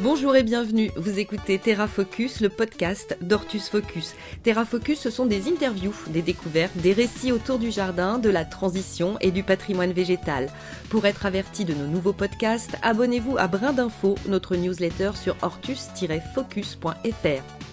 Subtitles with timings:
[0.00, 4.14] Bonjour et bienvenue, vous écoutez Terra Focus, le podcast d'Ortus Focus.
[4.42, 8.44] Terra Focus, ce sont des interviews, des découvertes, des récits autour du jardin, de la
[8.44, 10.48] transition et du patrimoine végétal.
[10.88, 17.67] Pour être averti de nos nouveaux podcasts, abonnez-vous à Brin d'Info, notre newsletter sur ortus-focus.fr.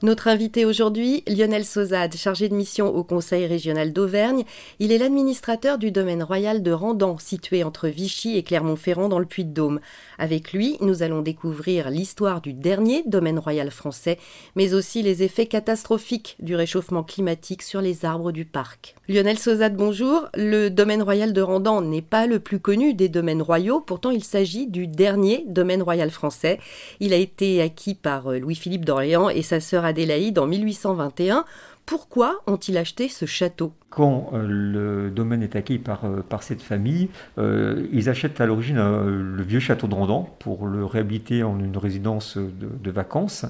[0.00, 4.44] Notre invité aujourd'hui, Lionel Sauzade, chargé de mission au Conseil régional d'Auvergne.
[4.78, 9.26] Il est l'administrateur du domaine royal de Randan, situé entre Vichy et Clermont-Ferrand dans le
[9.26, 9.80] Puy-de-Dôme.
[10.16, 14.18] Avec lui, nous allons découvrir l'histoire du dernier domaine royal français,
[14.54, 18.94] mais aussi les effets catastrophiques du réchauffement climatique sur les arbres du parc.
[19.08, 20.28] Lionel Sauzade, bonjour.
[20.36, 24.22] Le domaine royal de Randan n'est pas le plus connu des domaines royaux, pourtant il
[24.22, 26.60] s'agit du dernier domaine royal français.
[27.00, 31.44] Il a été acquis par euh, Louis-Philippe d'Orléans et sa sœur Adélaïde en 1821.
[31.86, 33.72] Pourquoi ont-ils acheté ce château?
[33.90, 37.08] Quand euh, le domaine est acquis par, euh, cette famille,
[37.38, 41.76] euh, ils achètent à l'origine le vieux château de Randan pour le réhabiliter en une
[41.76, 43.44] résidence de, vacances.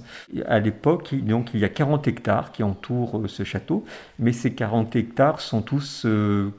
[0.47, 3.85] À l'époque, donc, il y a 40 hectares qui entourent ce château,
[4.19, 6.07] mais ces 40 hectares sont tous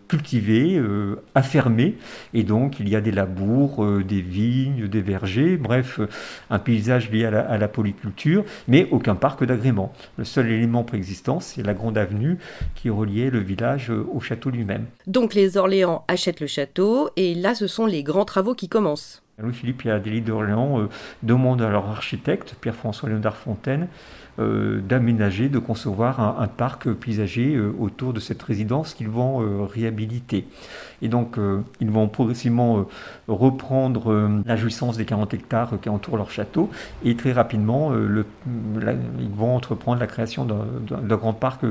[0.08, 0.82] cultivés,
[1.36, 1.98] affermés,
[2.34, 6.00] et donc il y a des labours, des vignes, des vergers, bref,
[6.50, 9.92] un paysage lié à la, à la polyculture, mais aucun parc d'agrément.
[10.18, 12.38] Le seul élément préexistant, c'est la grande avenue
[12.76, 14.86] qui reliait le village euh, au château lui-même.
[15.08, 19.22] Donc les Orléans achètent le château et là ce sont les grands travaux qui commencent.
[19.42, 20.90] Louis-Philippe et Adélie d'Orléans euh,
[21.24, 23.88] demandent à leur architecte, Pierre-François Léonard Fontaine,
[24.40, 30.46] d'aménager, de concevoir un, parc paysager euh, autour de cette résidence qu'ils vont euh, réhabiliter.
[31.02, 31.38] Et donc,
[31.80, 32.86] ils vont progressivement
[33.30, 36.70] reprendre la jouissance des 40 hectares qui entourent leur château
[37.06, 41.62] et très rapidement, ils vont entreprendre la création d'un grand parc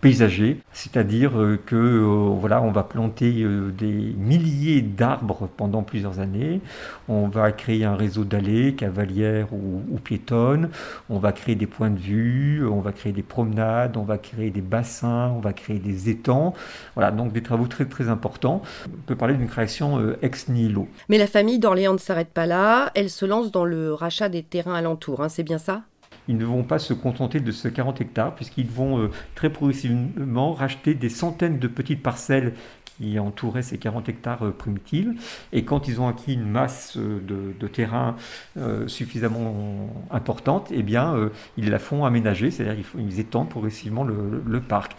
[0.00, 1.32] paysager, c'est-à-dire
[1.66, 1.98] que
[2.40, 6.62] voilà, on va planter des milliers d'arbres pendant plusieurs années,
[7.06, 10.70] on va créer un réseau d'allées cavalières ou, ou piétonnes,
[11.10, 14.50] on va créer des points de vue, on va créer des promenades, on va créer
[14.50, 16.52] des bassins, on va créer des étangs.
[16.94, 18.62] Voilà, donc des travaux très très importants.
[18.86, 20.88] On peut parler d'une création euh, ex nihilo.
[21.08, 24.42] Mais la famille d'Orléans ne s'arrête pas là, elle se lance dans le rachat des
[24.42, 25.82] terrains alentours, hein, c'est bien ça?
[26.26, 30.54] Ils ne vont pas se contenter de ce 40 hectares, puisqu'ils vont euh, très progressivement
[30.54, 32.54] racheter des centaines de petites parcelles
[32.96, 35.46] qui entouraient ces 40 hectares euh, primitifs.
[35.52, 38.16] Et quand ils ont acquis une masse euh, de, terrain
[38.56, 44.92] euh, suffisamment importante, eh bien, ils la font aménager, c'est-à-dire qu'ils étendent progressivement le, parc,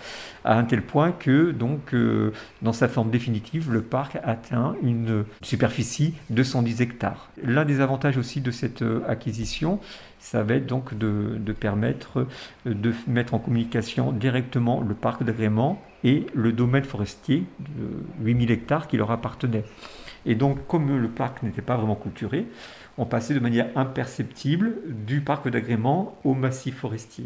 [0.44, 1.96] à un tel point que, donc,
[2.62, 7.30] dans sa forme définitive, le parc atteint une superficie de 110 hectares.
[7.42, 9.80] L'un des avantages aussi de cette acquisition,
[10.26, 12.26] ça va être donc de, permettre
[12.66, 18.88] de mettre en communication directement le parc d'agrément et le domaine forestier de 8000 hectares
[18.88, 19.66] qui leur appartenait.
[20.26, 22.48] Et donc, comme le parc n'était pas vraiment culturé,
[22.98, 27.26] on passait de manière imperceptible du parc d'agrément au massif forestier.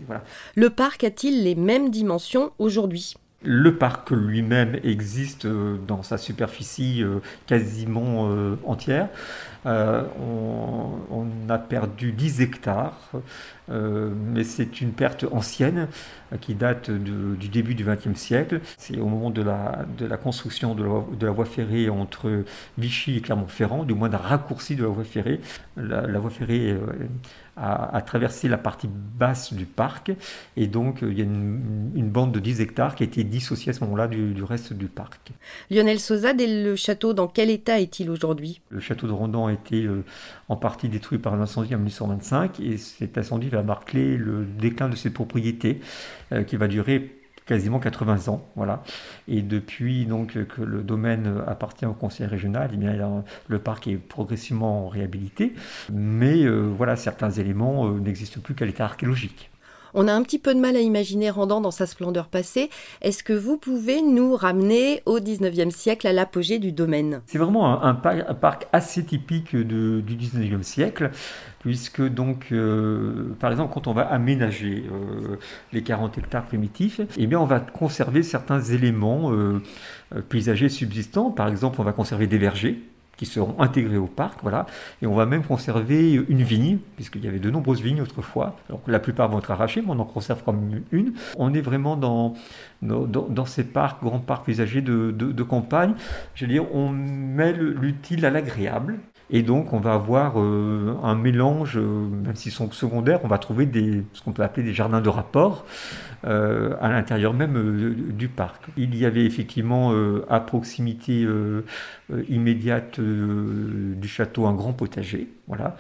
[0.55, 3.15] Le parc a-t-il les mêmes dimensions aujourd'hui?
[3.41, 9.07] Le parc lui-même existe euh, dans sa superficie euh, quasiment euh, entière.
[9.66, 13.09] on, a perdu 10 hectares,
[13.69, 15.88] mais c'est une perte ancienne
[16.41, 18.62] qui date du début du XXe siècle.
[18.78, 22.44] C'est au moment de la, de la construction de la, de la, voie ferrée entre
[22.78, 25.40] Vichy et Clermont-Ferrand, du moins d'un raccourci de la voie ferrée.
[25.78, 26.78] La, la voie ferrée
[27.62, 30.12] à, traverser la partie basse du parc.
[30.56, 33.74] Et donc, il y a une, bande de 10 hectares qui a été dissociée à
[33.74, 35.31] ce moment-là du, reste du parc.
[35.69, 38.62] Lionel Sauzade, et le château, dans quel état est-il aujourd'hui?
[38.69, 40.03] Le château de Rondan a été euh,
[40.47, 44.89] en partie détruit par un incendie en 1825 et cet incendie va marquer le déclin
[44.89, 45.79] de ses propriétés
[46.31, 48.47] euh, qui va durer quasiment 80 ans.
[48.55, 48.83] Voilà.
[49.27, 54.87] Et depuis donc, que le domaine appartient au conseil régional, eh le parc est progressivement
[54.87, 55.53] réhabilité.
[55.91, 59.49] Mais euh, voilà, certains éléments euh, n'existent plus qu'à l'état archéologique.
[59.94, 62.69] On a un petit peu de mal à imaginer Randan dans sa splendeur passée.
[63.01, 67.21] Est-ce que vous pouvez nous ramener au 19e siècle, à l'apogée du domaine?
[67.25, 71.12] C'est vraiment un, parc assez typique du 19e siècle,
[71.59, 75.38] puisque donc, euh, par exemple, quand on va aménager euh,
[75.74, 79.62] les 40 hectares primitifs, eh bien, on va conserver certains éléments euh,
[80.30, 81.31] paysagers subsistants.
[81.31, 82.80] Par exemple, on va conserver des vergers
[83.19, 84.66] qui seront intégrés au parc, voilà.
[85.01, 88.56] Et on va même conserver une vigne, puisqu'il y avait de nombreuses vignes autrefois.
[88.88, 91.12] La plupart vont être arrachées, mais on en conserve comme une.
[91.38, 92.33] On est vraiment dans,
[92.81, 95.95] dans, ces parcs, grands parcs paysagers de, de, campagne.
[96.33, 99.00] Je veux dire, on met l'utile à l'agréable.
[99.29, 104.03] Et donc, on va avoir un mélange, même s'ils sont secondaires, on va trouver des,
[104.13, 105.65] ce qu'on peut appeler des jardins de rapport
[106.23, 108.63] à l'intérieur même du parc.
[108.75, 109.93] Il y avait effectivement
[110.29, 111.27] à proximité
[112.27, 115.75] immédiate du château un grand potager, voilà,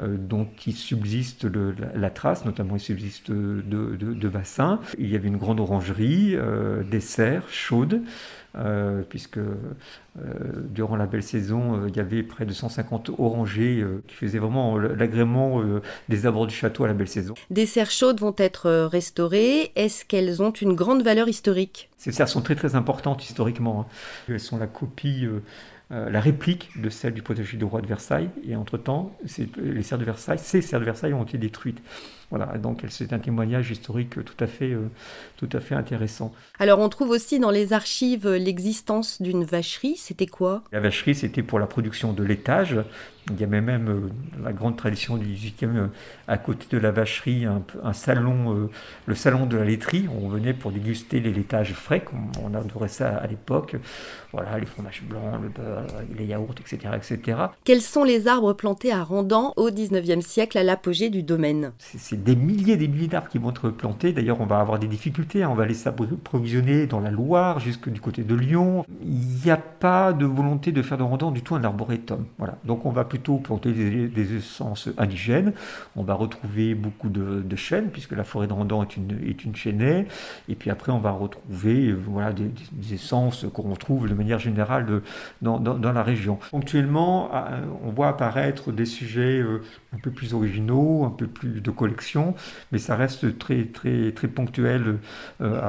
[0.00, 1.46] dont il subsiste
[1.94, 3.62] la, trace, notamment il subsiste de,
[3.96, 4.80] de, bassins.
[4.98, 6.36] Il y avait une grande orangerie,
[6.90, 8.02] des serres chaudes.
[8.54, 9.54] Euh, puisque euh,
[10.68, 14.76] durant la belle saison, euh, il y avait près de 150 orangers qui faisaient vraiment
[14.76, 15.62] l'agrément
[16.08, 17.34] des abords du château à la belle saison.
[17.50, 19.72] Des serres chaudes vont être restaurées.
[19.74, 21.88] Est-ce qu'elles ont une grande valeur historique?
[21.96, 23.86] Ces serres sont très très importantes historiquement.
[23.88, 23.92] Hein.
[24.28, 25.26] Elles sont la copie
[25.92, 28.30] la réplique de celle du potager du roi de Versailles.
[28.48, 29.14] Et entre-temps,
[29.58, 31.82] les serres de Versailles, ces serres de Versailles ont été détruites.
[32.30, 34.88] Voilà, donc c'est un témoignage historique tout à fait, euh,
[35.36, 36.32] tout à fait intéressant.
[36.58, 40.64] Alors on trouve aussi dans les archives l'existence d'une vacherie, c'était quoi?
[40.72, 42.78] La vacherie, c'était pour la production de laitage.
[43.30, 45.86] Il y avait même euh, la grande tradition du 18e, euh,
[46.26, 48.68] à côté de la vacherie, un, salon,
[49.06, 50.06] le salon de la laiterie.
[50.20, 53.76] On venait pour déguster les laitages frais, comme on adorait ça à l'époque.
[54.32, 55.86] Voilà, les fromages blancs, le beurre,
[56.16, 57.38] les yaourts, etc., etc.
[57.64, 61.72] Quels sont les arbres plantés à Randan au 19e siècle à l'apogée du domaine?
[62.12, 64.12] Des milliers et des milliers d'arbres qui vont être plantés.
[64.12, 65.42] D'ailleurs, on va avoir des difficultés.
[65.42, 65.50] Hein.
[65.50, 68.84] On va les s'approvisionner dans la Loire, jusque du côté de Lyon.
[69.02, 72.24] Il n'y a pas de volonté de faire de Randon du tout un arboretum.
[72.38, 72.56] Voilà.
[72.64, 75.52] Donc, on va plutôt planter des, essences indigènes.
[75.96, 79.54] On va retrouver beaucoup de, chênes, puisque la forêt de Randon est une, est une
[79.54, 80.06] chênaie.
[80.48, 82.50] Et puis après, on va retrouver voilà, des,
[82.94, 85.02] essences qu'on retrouve de manière générale
[85.42, 86.38] dans, dans, la région.
[86.50, 89.62] Ponctuellement, euh, on voit apparaître des sujets euh,
[89.94, 92.34] un peu plus originaux, un peu plus de collection,
[92.70, 95.00] mais ça reste très, très, très ponctuel
[95.42, 95.60] euh,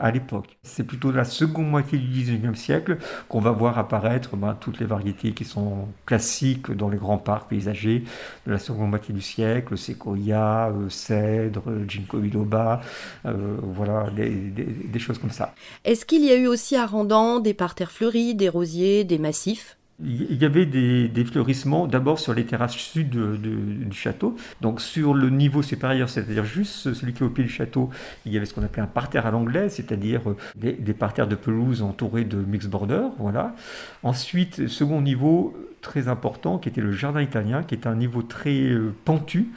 [0.00, 0.56] à, l'époque.
[0.62, 4.86] C'est plutôt la seconde moitié du 19e siècle qu'on va voir apparaître ben, toutes les
[4.86, 8.04] variétés qui sont classiques dans les grands parcs paysagers
[8.46, 12.80] de la seconde moitié du siècle, séquoia, euh, cèdre, ginkgo biloba,
[13.26, 15.54] euh, voilà, des, des choses comme ça.
[15.84, 19.76] Est-ce qu'il y a eu aussi à Randan des parterres fleuris, des rosiers, des massifs?
[20.04, 24.36] Il y avait des, fleurissements d'abord sur les terrasses sud du château.
[24.60, 27.90] Donc sur le niveau supérieur, c'est-à-dire juste celui qui est au pied du château,
[28.26, 31.36] il y avait ce qu'on appelait un parterre à l'anglaise, c'est-à-dire euh, des, parterres de
[31.36, 33.08] pelouse entourés de mix border.
[33.18, 33.54] Voilà.
[34.02, 38.62] Ensuite, second niveau très important, qui était le jardin italien, qui est un niveau très
[38.62, 39.50] euh, pentu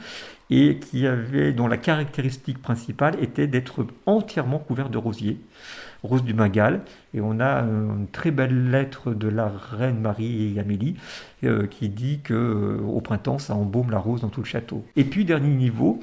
[0.50, 5.40] et qui avait, dont la caractéristique principale était d'être entièrement couvert de rosiers,
[6.02, 6.82] rose du Magal.
[7.14, 10.96] Et on a une très belle lettre de la reine Marie et Amélie
[11.44, 14.84] euh, qui dit que euh, au printemps ça embaume la rose dans tout le château.
[14.94, 16.00] Et puis dernier niveau,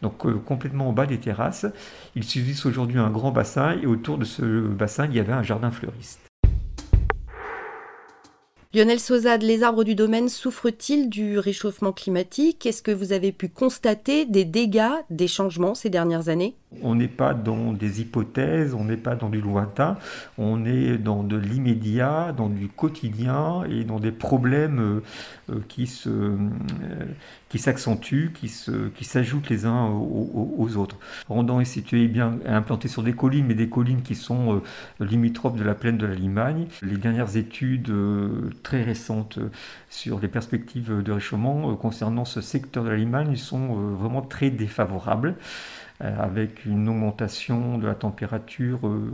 [0.00, 1.66] donc euh, complètement en bas des terrasses,
[2.14, 5.42] il subsiste aujourd'hui un grand bassin et autour de ce bassin il y avait un
[5.42, 6.31] jardin fleuriste.
[8.74, 12.64] Lionel Sauzade, les arbres du domaine souffrent-ils du réchauffement climatique?
[12.64, 16.56] Est-ce que vous avez pu constater des dégâts, des changements ces dernières années?
[16.82, 19.96] On n'est pas dans des hypothèses, on n'est pas dans du lointain,
[20.38, 25.02] on est dans de l'immédiat, dans du quotidien et dans des problèmes euh,
[25.50, 25.60] euh,
[26.06, 26.36] euh,
[27.48, 30.96] qui s'accentuent, qui, s'ajoutent les uns aux, autres.
[31.28, 34.62] Rondon est situé bien implanté sur des collines, mais des collines qui sont
[35.00, 36.66] limitrophes de la plaine de la Limagne.
[36.80, 37.92] Les dernières études
[38.62, 39.38] très récentes
[39.90, 45.34] sur les perspectives de réchauffement concernant ce secteur de la Limagne sont vraiment très défavorables.
[46.02, 49.12] Euh, avec une augmentation de la température euh,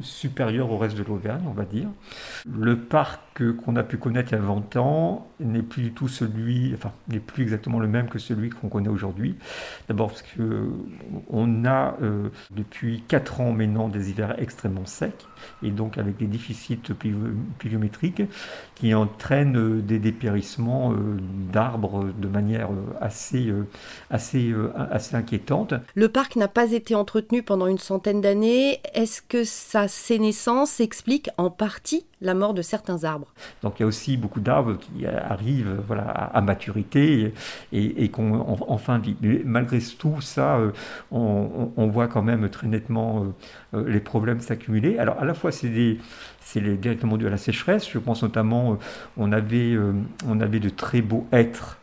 [0.00, 1.88] supérieure au reste de l'Auvergne, on va dire.
[2.48, 6.08] Le parc qu'on a pu connaître il y a 20 ans n'est plus du tout
[6.08, 9.36] celui, enfin, n'est plus exactement le même que celui qu'on connaît aujourd'hui.
[9.88, 15.26] D'abord parce qu'on a euh, depuis 4 ans maintenant des hivers extrêmement secs
[15.62, 16.80] et donc avec des déficits
[17.58, 18.22] pluviométriques
[18.74, 20.94] qui entraînent des dépérissements
[21.52, 22.68] d'arbres de manière
[23.00, 23.52] assez,
[24.10, 24.54] assez,
[24.90, 25.74] assez inquiétante.
[25.94, 28.80] Le parc n'a pas été entretenu pendant une centaine d'années.
[28.94, 33.29] Est-ce que sa sénescence explique en partie la mort de certains arbres?
[33.62, 37.32] Donc il y a aussi beaucoup d'arbres qui arrivent voilà, à, maturité
[37.72, 38.78] et, et, qu'on en.
[39.20, 40.72] Mais malgré tout ça, euh,
[41.10, 44.98] on, voit quand même très nettement euh, euh, les problèmes s'accumuler.
[44.98, 45.98] Alors à la fois c'est
[46.40, 47.88] c'est directement dû à la sécheresse.
[47.88, 48.78] Je pense notamment,
[49.16, 49.76] on, avait,
[50.26, 51.78] on avait de très beaux êtres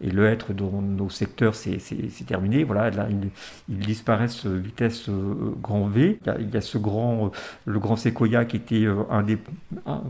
[0.00, 1.78] et le être dans nos secteurs, c'est
[2.26, 2.64] terminé.
[2.64, 3.08] Voilà, là,
[3.68, 5.10] ils, disparaissent vitesse
[5.62, 6.18] grand V.
[6.38, 7.30] Il y, a, ce grand,
[7.66, 9.38] le grand séquoia qui était un des,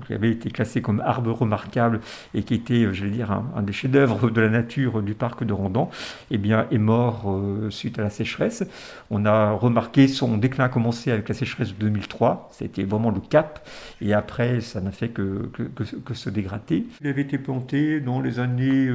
[0.07, 2.01] qui avait été classé comme arbre remarquable
[2.35, 5.53] et qui était, je vais dire, un, des chefs-d'œuvre de la nature du parc de
[5.53, 5.91] Randan,
[6.31, 7.41] eh bien, est mort
[7.71, 8.65] suite à la sécheresse.
[9.11, 12.51] On a remarqué son déclin a commencé avec la sécheresse de 2003.
[12.53, 13.67] C'était vraiment le cap.
[14.01, 16.87] Et après, ça n'a fait que, que, se dégrader.
[17.01, 18.89] Il avait été planté dans les années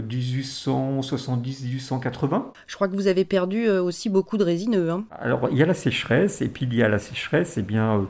[0.00, 2.34] 1870-1880.
[2.34, 4.90] Euh, Je crois que vous avez perdu euh, aussi beaucoup de résineux.
[4.90, 5.04] Hein.
[5.10, 7.62] Alors, il y a la sécheresse, et puis il y a la sécheresse, et eh
[7.62, 8.06] bien,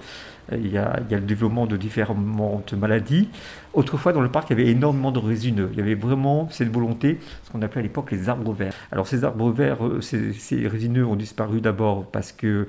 [0.52, 3.28] euh, il y, a, il y, a, le développement de différentes maladies.
[3.72, 5.68] Autrefois, dans le parc, il y avait énormément de résineux.
[5.72, 8.74] Il y avait vraiment cette volonté, ce qu'on appelait à l'époque les arbres verts.
[8.92, 12.66] Alors, ces arbres verts, ces, ces résineux ont disparu d'abord parce que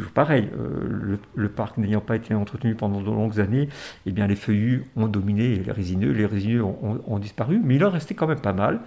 [0.00, 3.68] toujours pareil, euh, le, parc n'ayant pas été entretenu pendant de longues années,
[4.06, 7.90] eh bien les feuillus ont dominé les résineux, les résineux ont, disparu, mais il en
[7.90, 8.80] restait quand même pas mal,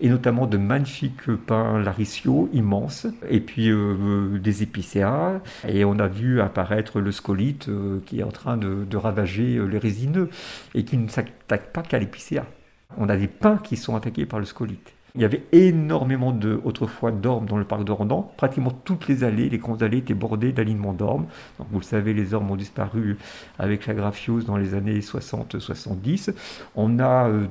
[0.00, 6.08] et notamment de magnifiques pins lariciaux immenses, et puis euh, des épicéas, et on a
[6.08, 10.30] vu apparaître le scolite euh, qui est en train de, de ravager les résineux,
[10.74, 12.46] et qui ne s'attaque pas qu'à l'épicéa.
[12.96, 14.95] On a des pins qui sont attaqués par le scolite.
[15.16, 18.30] Il y avait énormément de, autrefois d'ormes dans le parc de Randan.
[18.36, 21.26] Pratiquement toutes les allées, les grandes allées étaient bordées d'alignements d'ormes.
[21.58, 23.16] vous le savez, les ormes ont disparu
[23.58, 26.34] avec la graphiose dans les années 60-70.
[26.74, 27.46] On a euh,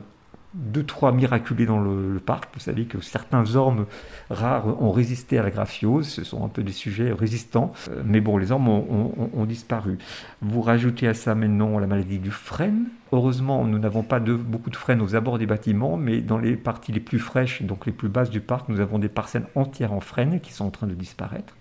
[0.56, 2.50] deux, trois miraculés dans le, parc.
[2.54, 3.86] Vous savez que certains ormes
[4.30, 6.08] rares ont résisté à la graphiose.
[6.08, 7.74] Ce sont un peu des sujets résistants.
[7.90, 10.00] Euh, mais bon, les ormes ont, disparu.
[10.42, 12.86] Vous rajoutez à ça maintenant la maladie du frêne.
[13.12, 16.92] Heureusement, nous n'avons pas beaucoup de frêne aux abords des bâtiments, mais dans les parties
[16.92, 20.00] les plus fraîches, donc les plus basses du parc, nous avons des parcelles entières en
[20.00, 21.56] frêne qui sont en train de disparaître.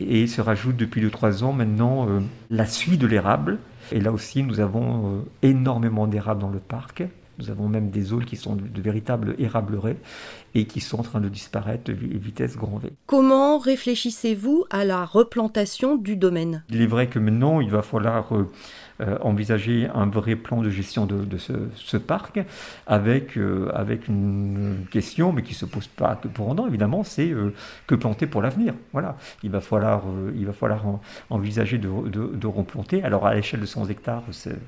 [0.00, 3.58] Et se rajoute depuis 2-3 ans maintenant euh, la suie de l'érable.
[3.92, 7.04] Et là aussi, nous avons euh, énormément d'érables dans le parc.
[7.40, 9.96] Nous avons même des zones qui sont de, véritables érableraies
[10.54, 12.92] et qui sont en train de disparaître à vitesse grand V.
[13.06, 16.64] Comment réfléchissez-vous à la replantation du domaine?
[16.70, 18.50] Il est vrai que maintenant, il va falloir euh,
[19.00, 22.38] euh, envisager un vrai plan de gestion de, ce, parc
[22.86, 27.02] avec, euh, avec une question, mais qui ne se pose pas que pour Randan, évidemment,
[27.02, 27.54] c'est euh,
[27.86, 28.74] que planter pour l'avenir.
[28.92, 29.16] Voilà.
[29.42, 30.02] Il va falloir,
[30.36, 30.84] il va falloir
[31.30, 33.02] envisager de, de, replanter.
[33.02, 34.58] Alors, à l'échelle de 100 hectares, c'est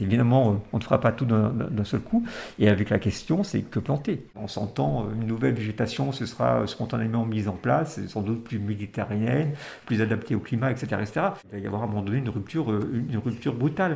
[0.00, 2.26] évidemment, on ne fera pas tout d'un seul coup.
[2.58, 4.26] Et avec la question, c'est que planter.
[4.34, 9.52] En s'entend, une nouvelle végétation, ce sera spontanément mise en place, sans doute plus méditerranéenne,
[9.86, 11.20] plus adaptée au climat, etc., etc.
[11.44, 13.54] Il va y avoir à un moment donné une rupture, une rupture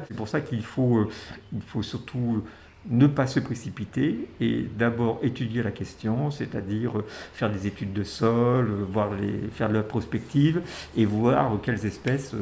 [0.08, 1.08] c'est pour ça qu'il faut, euh,
[1.52, 2.44] il faut surtout
[2.90, 8.04] ne pas se précipiter et d'abord étudier la question, c'est-à-dire euh, faire des études de
[8.04, 10.62] sol, euh, voir les, faire de la prospective
[10.96, 12.34] et voir quelles espèces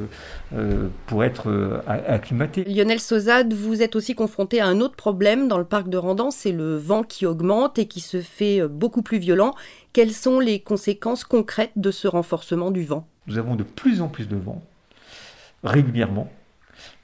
[1.06, 2.64] pourraient être acclimatées.
[2.64, 6.30] Lionel Sauzade, vous êtes aussi confronté à un autre problème dans le parc de Randan,
[6.30, 9.54] c'est le vent qui augmente et qui se fait beaucoup plus violent.
[9.92, 13.06] Quelles sont les conséquences concrètes de ce renforcement du vent?
[13.26, 14.62] Nous avons de plus en plus de vent
[15.64, 16.30] régulièrement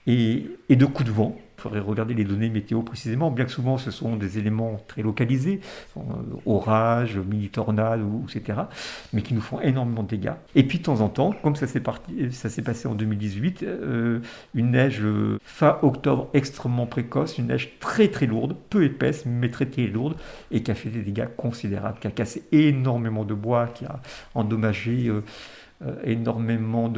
[0.06, 1.36] et, de coups de vent.
[1.60, 5.02] Il faudrait regarder les données météo précisément, bien que souvent ce sont des éléments très
[5.02, 5.60] localisés,
[5.98, 6.00] euh,
[6.46, 8.00] orages, mini-tornades,
[8.34, 8.60] etc.,
[9.12, 10.32] mais qui nous font énormément de dégâts.
[10.54, 14.20] Et puis de temps en temps, comme ça s'est, passé en 2018, euh,
[14.54, 19.50] une neige euh, fin octobre extrêmement précoce, une neige très très lourde, peu épaisse, mais
[19.50, 20.16] très très lourde,
[20.50, 24.00] et qui a fait des dégâts considérables, qui a cassé énormément de bois, qui a
[24.34, 25.08] endommagé...
[25.08, 25.22] Euh,
[26.04, 26.88] énormément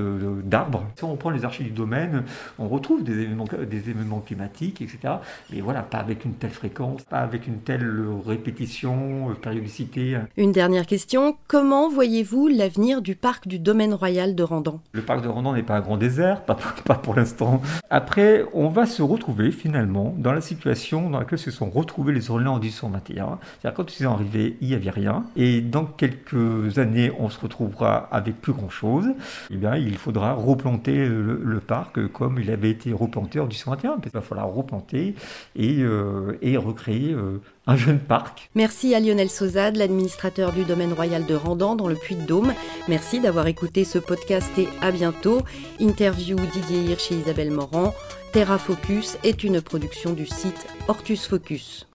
[0.45, 0.85] d'arbres.
[0.97, 2.25] si on prend les archives du domaine,
[2.59, 5.15] on retrouve des événements, des événements climatiques, etc.
[5.51, 10.19] Mais voilà, pas avec une telle fréquence, pas avec une telle répétition, euh, périodicité.
[10.37, 14.81] Une dernière question, comment voyez-vous l'avenir du parc du domaine royal de Randan?
[14.93, 17.63] Le parc de Randan n'est pas un grand désert, pas, pas pour l'instant.
[17.91, 22.31] Après, on va se retrouver finalement dans la situation dans laquelle se sont retrouvés les
[22.31, 23.39] Orléans en 1821.
[23.61, 25.25] C'est-à-dire quand ils sont arrivés, il n'y avait rien.
[25.37, 29.07] Et dans quelques années, on se retrouvera avec plus grand chose,
[29.51, 33.99] eh bien, il faudra replanter le, parc comme il avait été replanté en 1821.
[34.05, 35.15] Il va falloir replanter
[35.57, 38.51] et, euh, recréer euh, un jeune parc.
[38.55, 42.53] Merci à Lionel Sauzade, l'administrateur du domaine royal de Randan dans le Puy-de-Dôme.
[42.89, 45.43] Merci d'avoir écouté ce podcast et à bientôt.
[45.81, 47.95] Interview Didier Hirsch et Isabelle Morand.
[48.33, 51.87] Terra Focus est une production du site Hortus Focus.